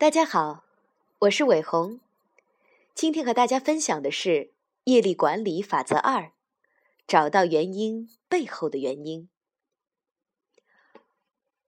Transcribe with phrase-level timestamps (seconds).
[0.00, 0.64] 大家好，
[1.18, 2.00] 我是伟红。
[2.94, 4.54] 今天和大家分享的是
[4.84, 6.32] 业力管理法则二：
[7.06, 9.28] 找到原因背后的原因。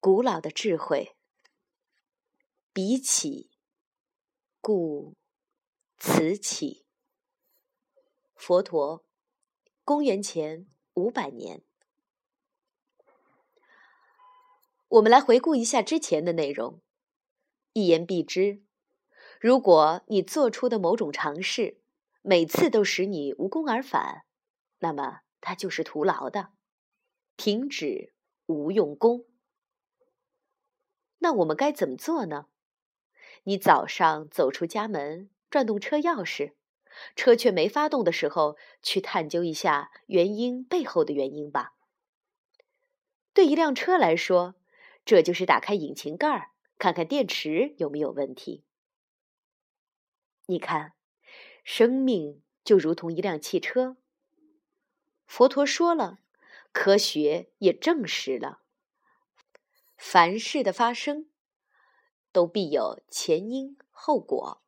[0.00, 1.14] 古老的智慧，
[2.72, 3.50] 比起，
[4.62, 5.14] 故
[5.98, 6.86] 此起。
[8.34, 9.04] 佛陀，
[9.84, 11.62] 公元前五百年。
[14.88, 16.80] 我们来回顾一下之前的内容，
[17.72, 18.62] 一言蔽之。
[19.40, 21.78] 如果你做出的某种尝试，
[22.22, 24.22] 每次都使你无功而返，
[24.78, 26.50] 那么它就是徒劳的，
[27.36, 28.12] 停止
[28.46, 29.24] 无用功。
[31.18, 32.46] 那我们该怎么做呢？
[33.44, 36.52] 你早上走出家门，转动车钥匙，
[37.16, 41.74] 车却没发动的时候，去探究一下原因背后的原因吧。
[43.34, 44.54] 对一辆车来说，
[45.04, 46.51] 这就是打开引擎盖儿，
[46.82, 48.64] 看看电池有没有问题。
[50.46, 50.94] 你看，
[51.62, 53.96] 生命就如同一辆汽车。
[55.24, 56.18] 佛陀说了，
[56.72, 58.62] 科学也证实了，
[59.96, 61.30] 凡事的发生
[62.32, 64.60] 都必有前因后果。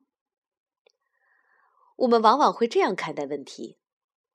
[1.97, 3.77] 我们往往会这样看待问题：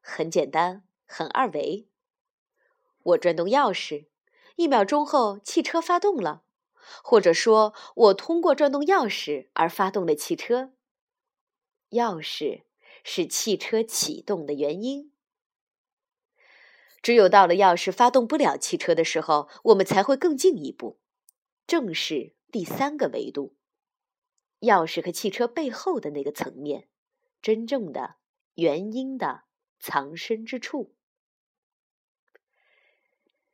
[0.02, 1.88] 很简单，很二维。
[3.04, 4.08] 我转动钥匙，
[4.58, 6.44] 一秒钟后汽车发动了，
[7.04, 10.74] 或者说我通过转动钥匙而发动了汽车。
[11.92, 12.64] 钥匙
[13.04, 15.12] 是汽车启动的原因。
[17.02, 21.00] 只有到了钥匙发动不了汽车的时候，我们才会更进一步，
[21.66, 23.56] 正是第三个维度——
[24.62, 26.90] 钥匙和汽车背后的那个层面，
[27.42, 28.18] 真正的
[28.56, 29.46] 原因的
[29.80, 30.94] 藏身之处，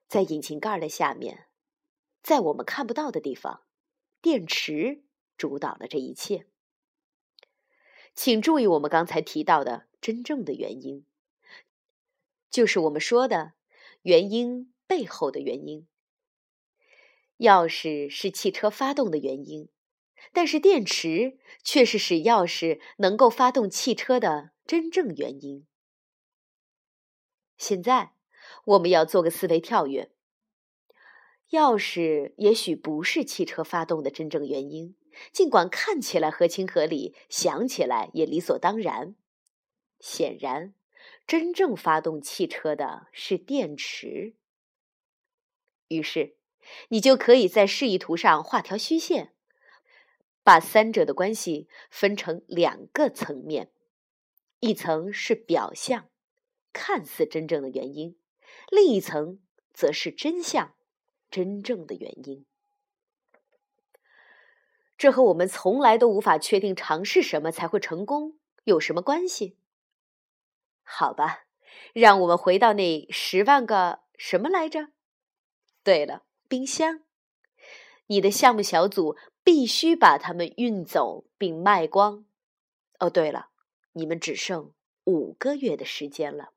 [0.08, 1.46] 在引擎盖的下面，
[2.26, 3.62] 在我们看不到的地方，
[4.20, 5.04] 电池
[5.38, 6.48] 主导了这一切。
[8.16, 11.06] 请注意，我们刚才提到的真正的原因，
[12.50, 13.54] 就是我们说的
[14.02, 15.88] 原因背后的原因。
[17.38, 19.70] 钥匙是汽车发动的原因，
[20.34, 25.68] 但是电池却是使钥匙能够发动汽车的真正原因。
[27.56, 28.14] 现在
[28.64, 30.15] 我们要做个思维跳跃：
[31.56, 34.96] 钥匙也许不是汽车发动的真正原因。
[35.32, 39.16] 尽管看起来合情合理，想起来也理所当然，
[40.00, 40.74] 显然，
[41.26, 44.36] 真正发动汽车的是电池。
[45.88, 46.36] 于是，
[46.90, 49.34] 你就可以在示意图上画条虚线，
[50.44, 53.72] 把三者的关系分成两个层面：
[54.60, 56.10] 一层是表象，
[56.74, 58.18] 看似真正的原因；
[58.70, 59.40] 另一层
[59.74, 60.76] 则是真相，
[61.30, 62.46] 真正的原因。
[64.98, 69.58] 这和我们从来都无法确定尝试什么才会成功有什么关系？
[70.84, 71.46] 好吧，
[71.94, 74.90] 让我们回到那十万个什么来着？
[75.84, 77.02] 对了，冰箱。
[78.08, 82.26] 你的项目小组必须把它们运走并卖光。
[83.00, 83.50] 哦，对了，
[83.94, 84.72] 你们只剩
[85.04, 86.52] 五个月的时间了。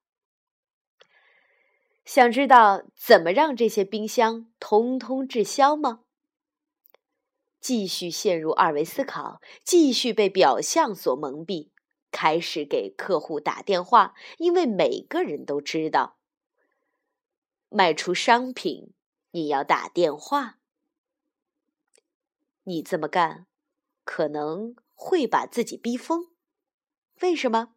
[2.09, 6.05] 想知道怎么让这些冰箱通通滞销吗？
[7.61, 11.69] 继续陷入二维思考，继续被表象所蒙蔽，
[12.11, 16.17] 开始给客户打电话，因为每个人都知道，
[17.69, 18.95] 卖出商品
[19.33, 20.61] 你要打电话。
[22.63, 23.47] 你这么干，
[24.05, 26.31] 可能会把自己逼疯。
[27.21, 27.75] 为什么？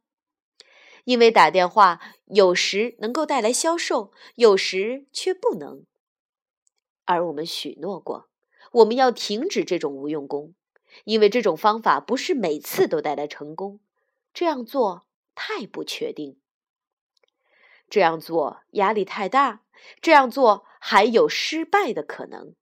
[1.04, 5.86] 因为打电话有时能够带来销售，有时却不能。
[7.06, 8.30] 而我们许诺过。
[8.74, 10.54] 我们要停止这种无用功，
[11.04, 13.82] 因为这种方法不是每次都带来成功。
[14.34, 16.40] 这样做太不确定，
[17.90, 19.64] 这样做压力太大，
[20.00, 22.56] 这样做还有失败的可能。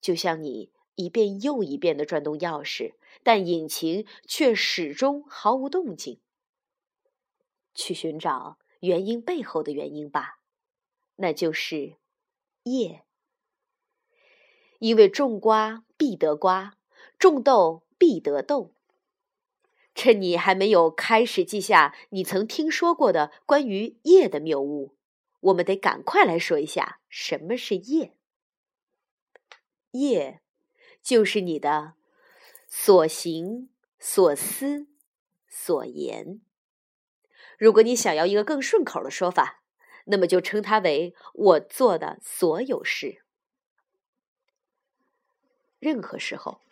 [0.00, 6.20] 就像你一遍又一遍的转动钥匙，但引擎却始终毫无动静。
[7.80, 10.40] 去寻找原因背后的原因吧，
[11.16, 11.96] 那就是
[12.64, 13.04] 业。
[14.78, 16.76] 因为种瓜必得瓜，
[17.18, 18.74] 种豆必得豆。
[19.94, 24.94] 趁你还没有开始记下你曾听说过的关于业的谬误，
[25.40, 28.14] 我们得赶快来说一下什么是业。
[29.90, 30.40] 业
[31.02, 31.94] 就是你的
[32.68, 33.68] 所行、
[33.98, 34.86] 所思、
[35.48, 36.40] 所言。
[37.60, 39.62] 如果你想要一个更顺口的说法，
[40.06, 43.22] 那么就称它为我做的所有事。
[45.78, 46.62] 任何时候，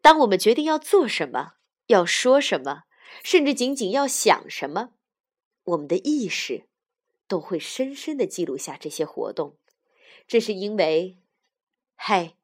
[0.00, 1.54] 当我们决定要做什么、
[1.86, 2.84] 要说什么，
[3.24, 4.90] 甚至仅仅要想什么，
[5.64, 6.68] 我们的意识
[7.26, 9.58] 都会深深的记录下这些活动。
[10.28, 11.18] 这是因为，
[11.96, 12.36] 嘿，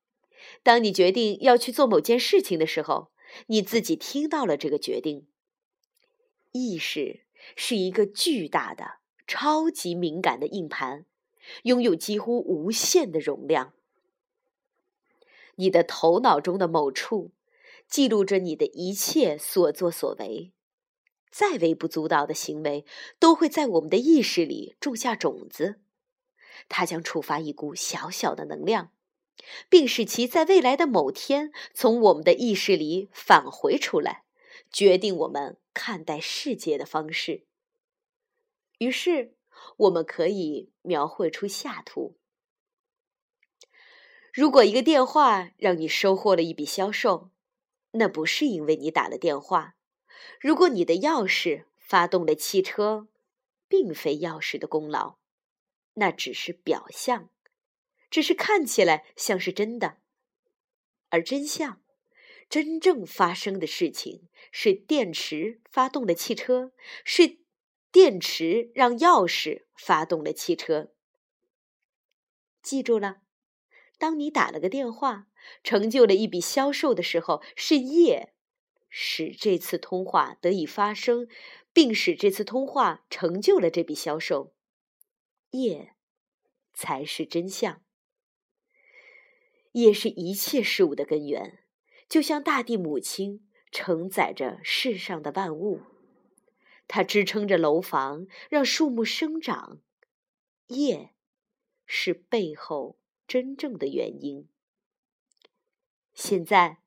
[0.65, 3.13] 当你决定要去做某件事情的时候，
[3.47, 5.29] 你自己听到了这个决定。
[6.51, 7.24] 意识
[7.57, 11.07] 是一个巨大的、超级敏感的硬盘，
[11.65, 13.73] 拥有几乎无限的容量。
[15.57, 17.33] 你的头脑中的某处
[17.87, 20.53] 记录着你的一切所作所为，
[21.31, 22.85] 再微不足道的行为
[23.19, 25.81] 都会在我们的意识里种下种子，
[26.69, 28.91] 它将触发一股小小的能量，
[29.69, 34.25] 并使其在未来的某天从我们的意识里返回出来，
[34.73, 37.45] 决定我们看待世界的方式。
[38.79, 39.35] 于是，
[39.77, 42.17] 我们可以描绘出下图。
[44.33, 47.31] 如果一个电话让你收获了一笔销售，
[47.93, 49.75] 那不是因为你打了电话；
[50.41, 53.07] 如果你的钥匙发动了汽车，
[53.69, 55.19] 并非钥匙的功劳，
[55.95, 57.31] 那只是表象，
[58.11, 59.99] 只是看起来像是真的。
[61.11, 61.81] 而真相，
[62.49, 66.73] 真正发生的事情是电池发动了汽车，
[67.05, 67.39] 是
[67.91, 70.93] 电池让钥匙发动了汽车。
[72.63, 73.23] 记住了。
[73.97, 75.29] 当你打了个电话，
[75.63, 78.35] 成就了一笔销售的时候，是业
[78.89, 81.29] 使这次通话得以发生，
[81.73, 84.53] 并使这次通话成就了这笔销售。
[85.51, 85.95] 业
[86.75, 87.83] 才是真相，
[89.73, 91.64] 夜是一切事物的根源，
[92.15, 95.81] 就像大地母亲承载着世上的万物，
[96.87, 99.81] 它支撑着楼房，让树木生长。
[100.69, 101.13] 业
[101.85, 102.97] 是背后。
[103.27, 104.49] 真正的原因。
[106.13, 106.79] 现在，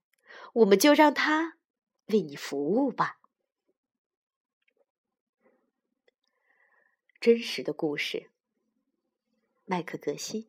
[0.54, 1.58] 我们就让它
[2.06, 3.20] 为你服务吧。
[7.20, 8.30] 真实的故事，
[9.66, 10.48] 麦克格西。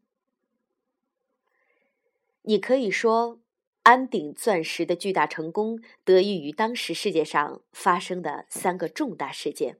[2.43, 3.41] 你可以说，
[3.89, 9.79] 安鼎钻石的巨大成功得益于当时世界上发生的三个重大事件。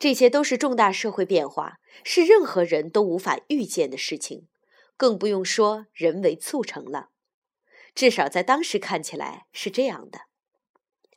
[0.00, 4.48] 这些都是重大社会变化，是任何人都无法预见的事情。
[4.96, 7.10] 更不用说人为促成了，
[7.94, 10.22] 至少在当时看起来是这样的。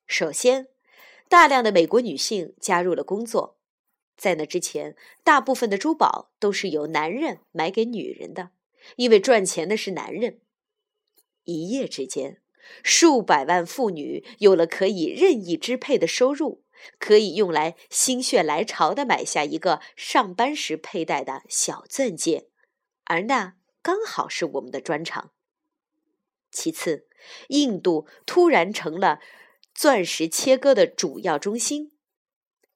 [0.05, 0.67] 首先，
[1.27, 3.57] 大量的美国女性加入了工作，
[4.15, 8.51] 在那之前，大部分的珠宝都是由男人买给女人的，
[8.97, 10.41] 因为赚钱的是男人。
[11.45, 12.41] 一夜之间，
[12.83, 16.63] 数百万妇女有了可以任意支配的收入，
[16.99, 22.49] 可以用来心血来潮的买下一个上班时佩戴的小钻戒，
[23.05, 23.55] 而那。
[23.85, 25.29] 刚好是我们的专长。
[26.51, 27.07] 其次，
[27.49, 29.19] 印度突然成了
[29.75, 31.91] 钻石切割的主要中心。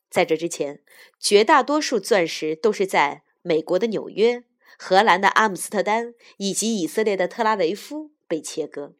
[0.07, 0.83] 在这之前，
[1.19, 4.43] 绝大多数钻石都是在美国的纽约、
[4.77, 8.93] 荷兰的阿姆斯特丹以及以色列的特拉维夫被切割。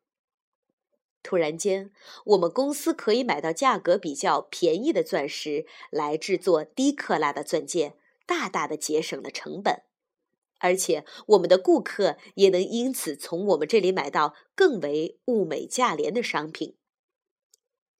[1.21, 1.91] 突然间，
[2.25, 7.95] 我们公司可以买到价格比较便宜的钻石来制作低克拉的钻戒，
[8.25, 9.83] 大大的节省了成本。
[10.59, 16.75] 而且，我们的顾客也能因此从我们这里买到更为物美价廉的商品。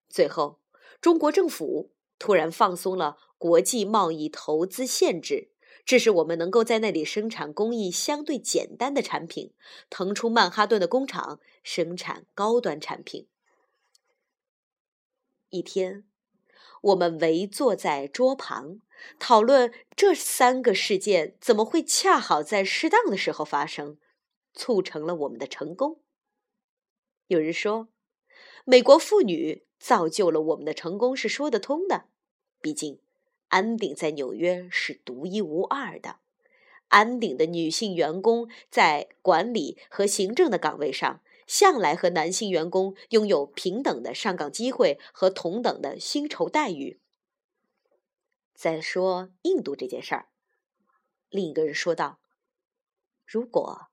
[0.10, 0.60] 最后，
[1.00, 5.52] 中国政府突然放松了国际贸易投资限制，
[5.86, 9.52] 致使我们能够在那里生产工艺相对简单的产品，
[9.90, 13.28] 腾出曼哈顿的工厂生产高端产品。
[15.50, 16.04] 一天，
[16.82, 18.82] 我们围坐在桌旁。
[19.18, 23.98] 讨论这三个事件怎么会恰好在适当的时候发生，
[24.54, 26.02] 促成了我们的成功。
[27.28, 27.88] 有人说，
[28.66, 32.08] 美国妇女造就了我们的成功是说得通的。
[32.60, 33.00] 毕竟，
[33.50, 36.18] 安鼎在纽约是独一无二的。
[36.88, 47.00] 安鼎的女性员工在管理和行政的岗位上，向来和男性员工拥有平等的上岗机会和同等的薪酬待遇。
[48.56, 50.30] 再说印度这件事儿，
[51.30, 52.20] 另一个人说道
[53.26, 53.90] ：“如果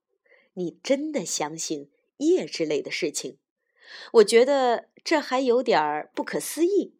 [0.54, 3.38] 你真的相信业之类的事情，
[4.14, 6.96] 我觉得这还有点儿不可思议。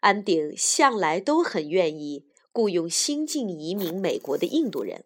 [0.00, 5.04] 安鼎向来都很愿意雇佣新晋移民美国的印度人。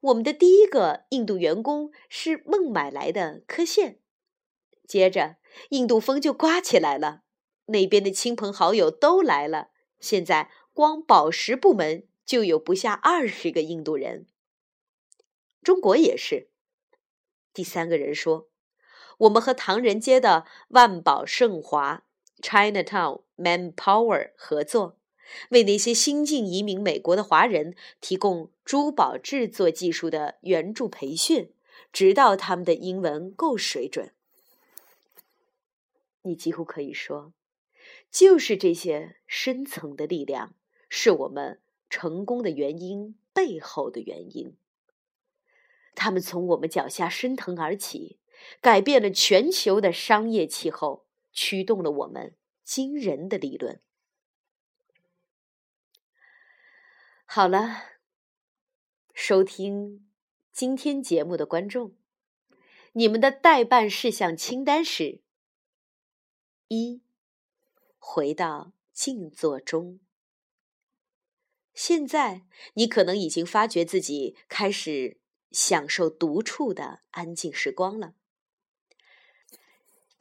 [0.00, 3.98] 我们的第一个印度员工是孟买来的科线，
[4.86, 5.36] 接着
[5.70, 7.22] 印度风就刮起来了，
[7.66, 9.70] 那边的亲朋好友都来了。”
[10.00, 14.26] 现在光宝石部门就有不下二十个印度人。
[15.62, 16.50] 中国也是。
[17.54, 18.48] 第三个人说
[19.16, 22.04] ：“我们和唐人街的万宝盛华
[22.44, 24.98] （Chinatown Manpower） 合作，
[25.48, 31.50] 为那些新晋移民美国的华人提供珠宝制作技术的援助培训，
[31.90, 34.12] 直到他们的英文够水准。
[36.20, 37.32] 你几乎可以说，
[38.10, 40.54] 就是这些深层的力量，
[40.90, 44.54] 是我们成功的原因背后的原因。
[45.94, 48.18] 他们从我们脚下升腾而起。
[48.60, 51.03] 改变了全球的商业气候，
[51.34, 53.82] 驱动了我们惊人的理论。
[57.26, 57.82] 好了，
[59.12, 60.08] 收听
[60.52, 61.96] 今天节目的观众，
[62.92, 65.20] 你们的代办事项清单是：
[66.68, 67.02] 一、
[67.98, 69.98] 回到静坐中。
[71.72, 75.18] 现在你可能已经发觉自己开始
[75.50, 78.14] 享受独处的安静时光了。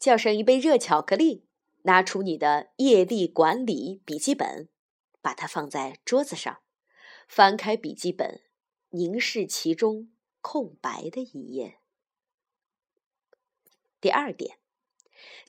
[0.03, 1.45] 叫上一杯热巧克力，
[1.83, 4.67] 拿出你的业力管理笔记本，
[5.21, 6.59] 把它放在桌子上，
[7.25, 8.41] 翻开笔记本，
[8.89, 11.77] 凝视其中空白的一页。
[14.01, 14.57] 第二点，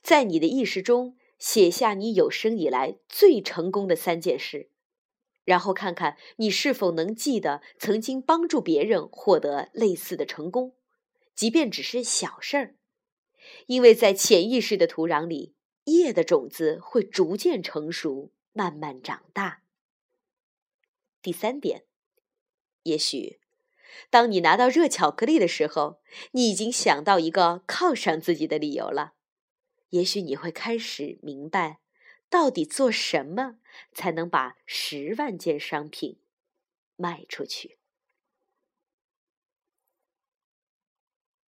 [0.01, 4.69] 在你的意识中写下你有生以来最成功的三件事，
[5.43, 10.77] 然后看看你是否能记得曾经帮助别人获得类似的成功，
[11.35, 12.75] 即便只是小事儿。
[13.67, 15.53] 因为在潜意识的土壤里，
[15.85, 19.61] 叶的种子会逐渐成熟，慢慢长大。
[21.21, 21.83] 第三点，
[22.83, 23.39] 也许，
[24.09, 29.13] 当你拿到热巧克力的时候，你已经想到一个犒赏自己的理由了。
[29.89, 31.79] 也许你会开始明白，
[32.29, 33.57] 到底做什么
[33.93, 36.19] 才能把十万件商品
[36.95, 37.77] 卖出去。